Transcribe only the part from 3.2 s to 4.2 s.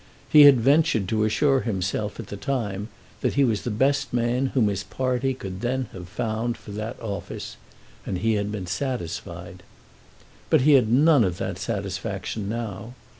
he was the best